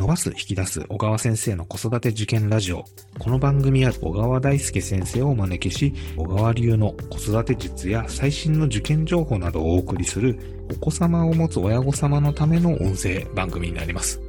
[0.00, 2.86] 伸ばす、引き出す小川先生の子育て受験ラジオ。
[3.18, 14.22] この番組は小川大輔先生をお招きし、小川流の子育て術や最新の受験情報などをお送りする、お子様を持つ親御様のための音声番組になります。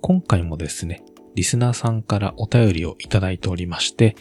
[0.00, 1.04] 今回もですね、
[1.34, 4.16] リスナーさんからお便りをいただいておりまして、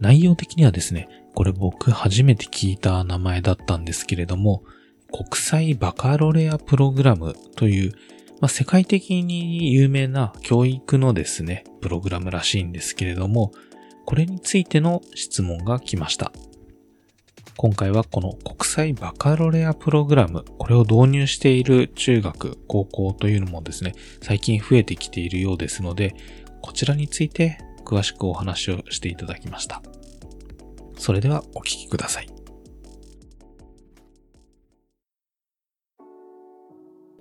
[0.00, 4.64] 内容的にはですね、これ僕初めて聞いた名前だったんですけれども、
[5.12, 7.92] 国際バカロレアプログラムという、
[8.40, 13.52] まあ、世界的に有名な教育のですね、プログラムらしいんですけれども、
[14.06, 16.32] これについての質問が来ました。
[17.56, 23.92] 今回はこの国際バカロレアプログラム、これを導入している中学、高校というのもですね、
[24.22, 26.14] 最近増えてきているようですので、
[26.62, 29.82] こちらについて詳しくお話をしていただきました。
[30.96, 32.41] それではお聞きください。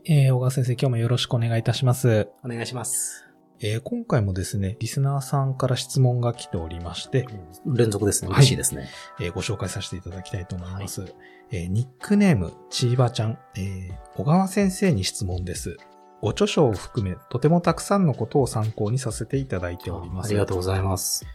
[0.05, 2.28] えー、小川先生、今日もよろしくお願いいたします。
[2.44, 3.24] お願いします。
[3.60, 7.27] えー、今回もですね、リスナーさんから質問が来ておりまして、
[7.68, 8.32] 連続ですね。
[8.32, 11.02] 嬉しいですね、はい、えー、ご紹介させていただきたいと思います。
[11.02, 11.13] はい、
[11.52, 15.77] えー、ニックネーム、ちーばちゃん、えー、小川先生に質問です。
[16.20, 20.29] ご著書を含め、とてもたくさんのことを参考にさせていただいております。
[20.29, 21.27] ありがとうございます。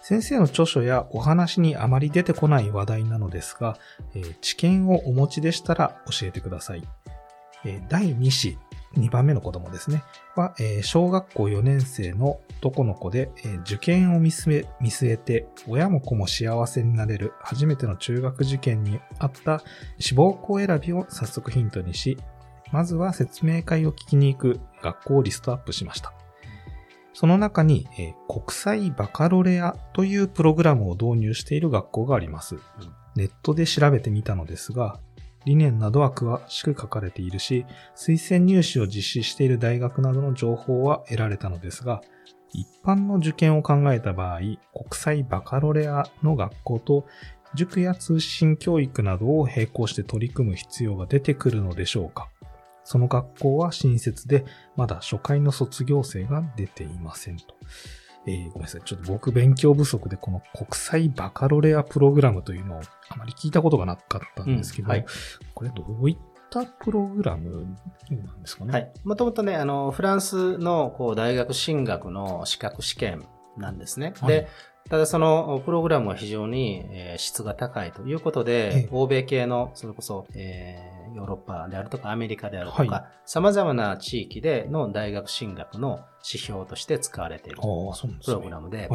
[0.00, 3.76] 先生の著書やお話にあまり出てこない話題なのですが、
[4.14, 6.88] えー、知見をお持ちでしたら教えてください。
[7.66, 8.58] え第2子、
[8.96, 10.02] 2番目の子供ですね、
[10.36, 19.62] は、え小学校4年生の男の子で、え受験を見据え見据えて、親も子も幸せになれる初めての中学受験にあった
[19.98, 22.16] 志望校選びを早速ヒントにし、
[22.72, 26.12] まずは説明会を聞きに行く学校をリストアップしました。
[27.12, 32.56] その中に、え国際バカロレアというプログラムを導入している学校があります。
[33.16, 35.00] ネットで調べてみたのですが、
[35.46, 42.02] 理念などは詳しく書かれているし、推薦入試を実施している大学などの情報は得られたのですが、
[42.52, 44.58] 一般の受験を考えた場合、国
[44.92, 47.06] 際バカロレアの学校と
[47.54, 52.28] 塾や通信教育などを並行して取り組む必要が出てくるのでしょうか
[52.82, 54.44] その学校は新設で、
[54.76, 57.54] まだ初回の卒業生が出ていませんと。
[58.26, 58.82] えー、ごめんなさい。
[58.84, 65.06] ちょっと僕勉強不足でこの国際バカロレアプログラムというのをあまり聞いたことがなかったんですけど、うんはい、
[65.54, 66.16] これどういっ
[66.50, 67.66] たプログラム
[68.10, 68.72] なんですかね？
[68.72, 68.92] はい。
[69.04, 73.24] もともとね、あの、フランスのこう大学進学の資格試験
[73.56, 74.14] なんですね。
[74.20, 74.48] はい、で、
[74.88, 88.90] ただそのプログラムは非常に、え質が高いということで、欧米系の、それこそ、えー、ヨーロッパであるとかアメリカであるとか、はい、様々な地域での大学進学の指標として使われているプログラムで、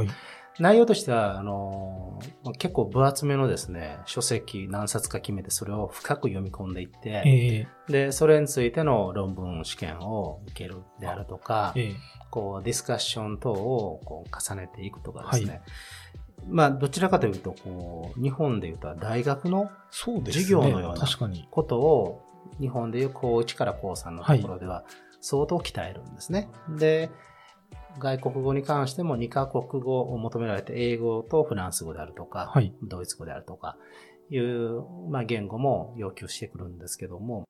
[0.59, 2.19] 内容としては、あの、
[2.59, 11.95] 結構分厚めのですね、書籍何冊か決めてそれを深く読み込んでいって、えー、で、それについての論文試験を受けるであるとか、えー、
[12.29, 15.51] こう、ディスカッション等をこう重ねていくとかですね。
[15.51, 15.61] はい
[16.47, 21.07] まあ、どちらかというと、こう、日本でいうと大学の授業のような
[21.49, 22.21] ことを、
[22.59, 24.83] 日本でいう高1から高3のところでは
[25.21, 26.49] 相当鍛えるんですね。
[26.77, 27.09] で、
[27.99, 33.77] 外国語に関しても2カ国語を求められて、英語とフランス語であるとか、はい、ドイツ語であるとか、
[34.31, 37.47] いう、まあ、言語も要求してくるんですけども、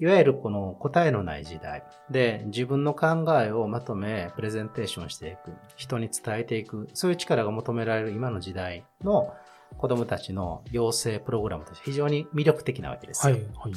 [0.00, 1.84] いわゆるこの答えのない時代。
[2.10, 9.32] で自分の考えをまとめプレゼンテーションしていく、人に伝えていく、そういう力が求められる今の時代の
[9.78, 13.34] 子供たちの養成プログラムとして非常に魅力的なわけですよ。
[13.34, 13.72] はい、はい。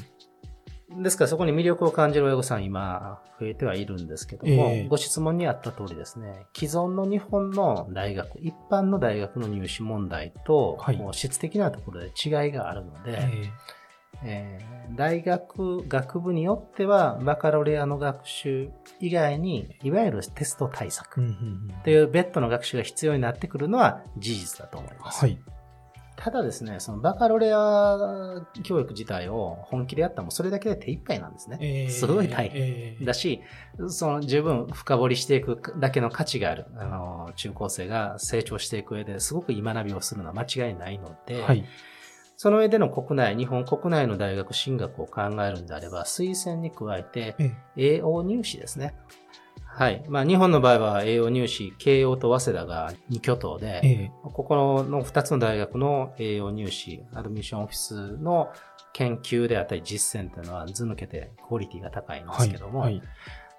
[1.03, 13.76] ですからそこに魅力を感じる親御さん今増えてはいるんですけども、えー、ご質問にあった通りですね、既存の日本の大学、一般の大学の入試問題と、はい、もう質的なところで違いがあるので、えー
[14.23, 18.69] えー、大学学部によってはバカロレアの学習
[18.99, 21.21] 以外にいわゆるテスト対策
[21.83, 25.25] という別途の学習が必要になってくるのは事実だと思います。
[25.25, 25.39] はい
[26.17, 31.59] ただですね、そのバカロレア教育自体を本気でやったらもうそれだけで手一杯なんですね。
[31.61, 33.39] えー、すごい大変、えー、だし、
[33.87, 41.63] その十分深掘りしていくだけの価値がある、あの、中高生が成長していく上ですごく今学びをするのは間違いないので、はい、
[42.37, 47.35] その上での国内、日本国内の大学進学を考えるんであれば、推薦に加えて、
[47.75, 48.93] 栄養入試ですね。
[49.65, 50.03] はい。
[50.07, 58.51] まあ、日本の場合は栄養入試、慶応と早稲田が2巨頭で、ええ、ここの2つの大学の栄養入試、アドミッションオフィスの
[58.93, 63.01] 研究であったり実践というのは図抜けてクオリティが高いんですけども、はい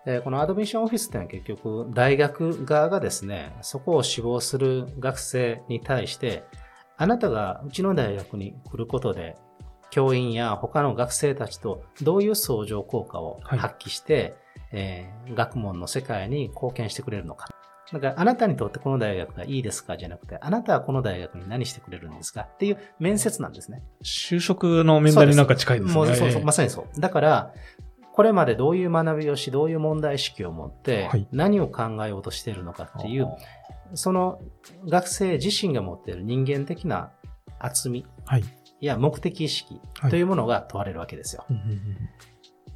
[0.05, 6.45] はい、このアドミッションオフィスっていうのは結局大学側がですね、そこを志望する学生に対して、
[6.99, 9.37] あなたがうちの大学に来ることで
[9.91, 14.35] 教員や他の学生たちとどういう相乗効果を発揮して、はい、
[14.73, 17.49] えー、学問の世界に貢献してくれるのか。
[17.91, 19.97] だから、あなたにとってこの大学がいいですか？
[19.97, 22.43] じゃなくて、あなたはこの大学に何してくれるんですか？
[22.43, 23.83] っていう面接なんですね。
[24.05, 25.95] 就職の面談になんか近いですね。
[25.95, 27.01] もうそうそう、まさにそう。
[27.01, 27.55] だから、
[28.19, 33.37] これまでどういう学びをし、どういう問題意識を持って、何を考えようとしているのかっていう、はい、
[33.95, 34.41] その
[34.89, 37.13] 学生自身が持っている人間的な
[37.61, 38.05] 厚み
[38.81, 39.81] や目的意識
[40.11, 41.45] というものが問われるわけですよ。
[41.47, 41.59] はい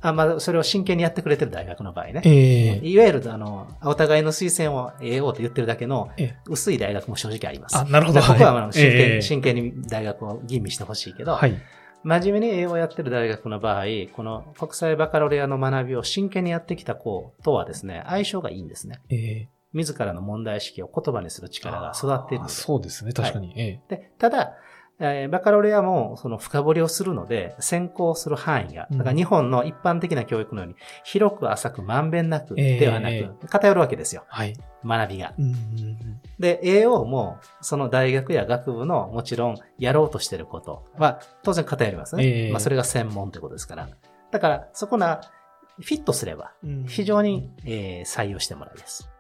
[0.04, 2.22] あまあ、それを真剣にやってくれてる大学の場合ね。
[2.24, 6.10] えー、いわゆる、あの、お互いの推薦を得ようと言ってるだけの、
[6.48, 7.78] 薄い大学も正直あります。
[7.78, 8.20] あ、なるほど。
[8.20, 11.54] ここは、真剣、えー、真剣に大学を吟味してほしいけど、はい、
[12.04, 19.00] 真面目に英語をやってる大学の場合、この国際バカロレアの学びを真剣にやってきた子とはですね、相性がいいんですね。
[19.08, 23.49] えー、自らの問題意識を言葉にする力が育っているそうですね、確かに。
[23.49, 24.54] はい、でただ、
[24.98, 34.24] えー、バカロレアもその深掘りをするので、先行する範囲が、だから日本の一般的な教育のように、広く浅くまんべんなくではなく、偏るわけですよ。
[34.28, 34.54] はい。
[34.84, 35.34] 学びが。
[36.38, 42.46] で、AO も、その大学や学部のもちろんやろうとしてることは、当然偏りますね。
[42.46, 43.88] えー、まあ、それが専門ということですから。
[44.30, 45.20] だから、そこな、
[45.80, 46.52] フィットすれば、
[46.86, 49.12] 非常に、えー、採用してもらいます。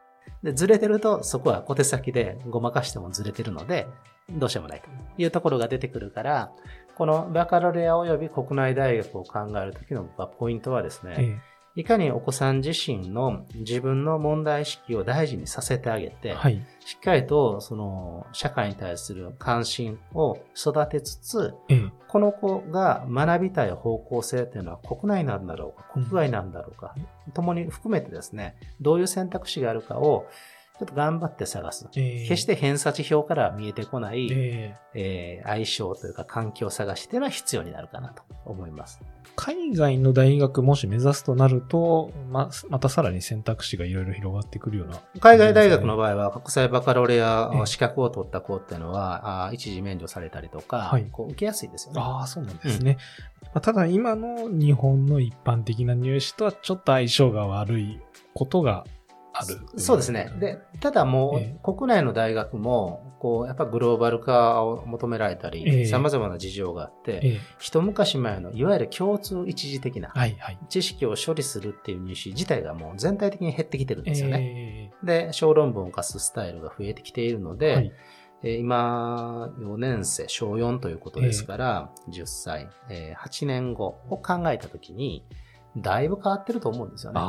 [0.42, 3.86] で、ずれてると、そこは小手先でごまかしてもずれてるので、
[4.30, 6.52] どうしようもないというところが出てくるから、
[6.94, 11.51] このバカロレア及び国内大学を考えるときのポイントはですね、ええ。
[11.74, 26.94] いかにお子さん自身の自分の問題意識を大事にさせてあげて、はい、しっかりとその社会に対する関心を育てつつ、ええ、この子が学びたい方向性というのは国内なんだろうか、国外なんだろうか、
[27.26, 30.26] うん、共に含めてですね、どういう選択肢があるかを
[30.82, 31.86] ちょっと頑張って探す。
[31.94, 39.00] えー、決して偏差値表から見えてこない、えー、えー、相性というか環境探しというのは必要になるかなと思います。
[39.36, 52.00] 海外の大学もし目指すとなると、ま、またさらに選択肢がいろいろ広がってくるような、ね、海外大学の場合は、国際バカロレア資格を取った子っていうのは、あ一時免除されたりとか、はい、こう受けやすいですよね。
[52.02, 52.98] ああ、そうなんですね。
[53.42, 58.00] うん、まあ、ただ今の日本の一般的な入試とはちょっと相性が悪い
[58.34, 58.84] ことが
[59.32, 59.60] ある。
[59.78, 60.30] そうですね。
[60.38, 70.12] で、ただもう、えー、国内の大学も、こう、やっぱグローバル化を求められたり、さまざまな事情があって、えー、一昔前の、いわゆる共通一時的な
[70.68, 74.90] 知識を処理するっていう入試自体がもう全体的に減ってきてるんですよね。
[75.02, 77.92] えー、で、小論文を課すスタイルが増えてきているので、はい
[78.44, 85.24] 今、4年生、小4ということですから、10歳、8年後を考えたときに、
[85.76, 87.20] だいぶ変わってると思うんですよね。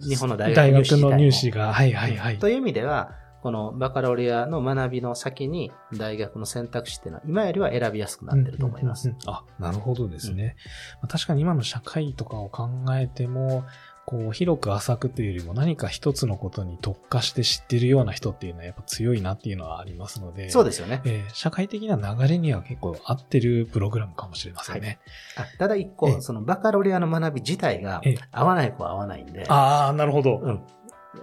[0.00, 1.72] 日本の大学入試大学の入試が。
[1.72, 2.38] はいはいはい。
[2.38, 3.12] という意味では、
[3.42, 9.08] このバカロレアの学びの先に大学の選択肢っていうのは今よりは選びやすくなってると思います。
[9.08, 10.56] うんうんうん、あ、なるほどですね。
[11.02, 13.64] うん、確かに今の社会とかを考えても、
[14.06, 20.50] こう、広く浅くというよりも何か一つのことに特化して知ってるような人っていうのはやっぱ強いなっていうのはありますので。
[20.50, 21.00] そうですよね。
[21.04, 24.98] えー、社会的な流れには結構合ってるプログラムかもしれませんね。
[25.36, 28.02] はい、あただ一個、そのバカロレアの学び自体が
[28.32, 29.46] 合わない子は合わないんで。
[29.48, 30.38] ああ、なるほど。
[30.38, 30.60] うん。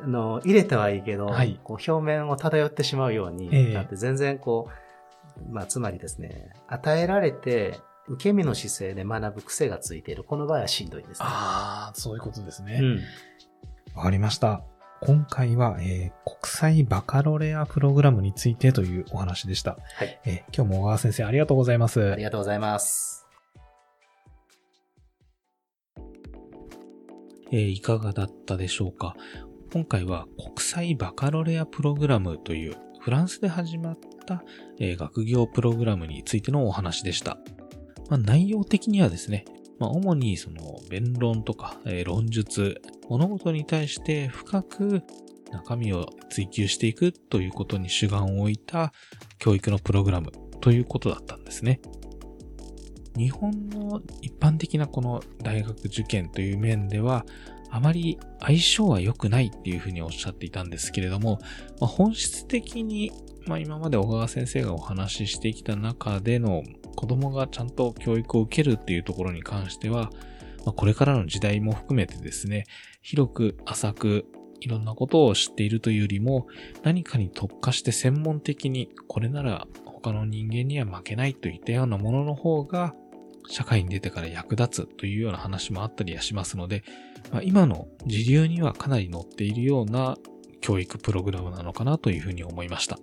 [0.04, 10.24] あの、入れてはいいけど、はい、こう表面を漂ってしまうようになって全然こう、まあ、つまりですね、与えられて受け身の姿勢で学ぶ癖がついている。
[10.24, 11.28] この場合はしんどいですね。
[11.28, 12.76] ああ、そういうことですね。
[12.76, 14.64] わ、うん、かりました。
[15.02, 19.78] 今回は、えー、国際バカロレアプログラムについてというお話でした。
[19.96, 20.20] はい。
[20.26, 22.12] えー、今日も小川先生ありがとうございます。
[22.12, 23.28] ありがとうございます。
[27.52, 29.16] えー、いかがだったでしょうか
[29.72, 34.44] 今回は国際バカロレアプログラムというフランスで始まった、
[34.80, 37.38] えー、学業プログラムについてのお話でした。
[38.10, 39.46] まあ、内容的にはですね、
[39.80, 45.04] まあ、主にその弁論とか、えー、論述、物事に対して深く
[45.52, 48.92] 中身を追求していくということに主眼を置いた
[49.40, 51.80] 教育のプログラムということだったんですね。
[53.16, 57.26] 日本の一般的なこの大学受験という面では、
[57.70, 61.40] あまり相性は良くないっていうふうにおっしゃっていたんですけれども、
[61.82, 63.12] まあ、本質的に、
[63.46, 66.64] まあ、今まで小川先生がお話ししてきた中での
[66.98, 70.10] 子供がちゃんと教育を受けるっていうところに関しては、
[70.66, 72.66] まあ、これからの時代も含めてですね、
[73.04, 74.26] 広く浅く
[74.60, 76.48] いろんなことを知っているというよりも、
[76.82, 82.96] 何かに特化して専門的にこれなら他の人間には負けないといったようなものの方が
[83.48, 86.84] 社会に出てから役立つというような話もあったりはしますので、
[87.32, 90.18] まあ、今の時流にはかなり載っているような
[90.62, 92.98] 教育プログラムなのかなというふうに思いました。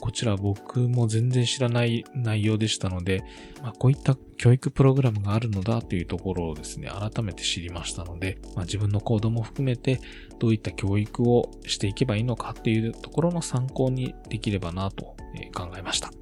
[0.00, 3.22] こちら僕も全然知らない内容でしたので、
[3.62, 10.00] まあ、こういった教育プログラムがあるのだというところをですね、改めて知りましたので、まあ、自分の行動も含めて
[10.38, 15.16] どういった教育をしていけばいいのかっていうところの参考にできればなと
[15.54, 16.17] 考えました。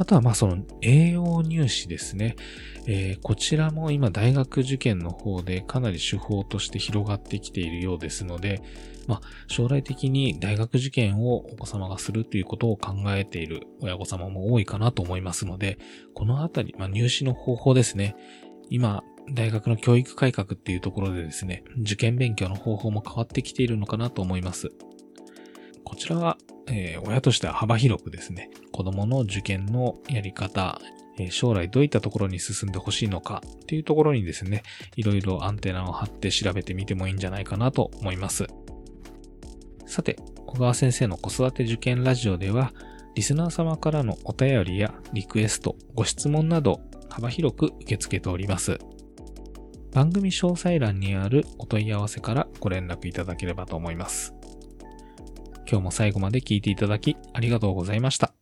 [0.00, 2.34] あとはまその栄養入試ですね。
[2.86, 8.62] えー、こちらも今大学受験の方でかなり手法として広がってきているようですので、
[9.06, 15.78] まあ、将来的に大学受験をお子様がするということを考えている親御様も多いかなと思いますので、
[16.14, 18.16] このあたり、まあ、入試の方法ですね。
[18.70, 19.04] 今、
[19.34, 24.70] 大学の教育改革っていうところでですね、受験勉強の方法も変わってきているのかなと思います。
[25.84, 26.38] こちらは
[26.70, 30.80] えー、親としては幅広くですね、子供の受験のやり方、
[31.18, 34.62] え、将来どういったところに進んでほしいのかっていうところにですね、
[34.96, 38.46] いろいろアンテナを張って調べてみてもいいんじゃないかなと思います。
[39.86, 42.72] さて、小川先生の子育て受験ラジオでは、
[43.16, 48.78] リスナー様からのお便りやリクエスト、ご質問など幅広く受け付けております。
[49.92, 54.32] 番組詳細欄にあるお問い合わせからご連絡いただければと思います。
[55.70, 58.39] 今日も最後まで聞いていただきありがとうございました。